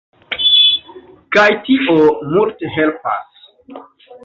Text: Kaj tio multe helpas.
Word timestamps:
Kaj 1.35 1.45
tio 1.67 1.99
multe 2.33 2.73
helpas. 2.81 3.47